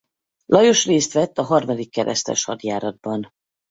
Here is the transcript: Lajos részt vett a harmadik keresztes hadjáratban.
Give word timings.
Lajos 0.45 0.85
részt 0.85 1.13
vett 1.13 1.37
a 1.37 1.43
harmadik 1.43 1.91
keresztes 1.91 2.43
hadjáratban. 2.43 3.29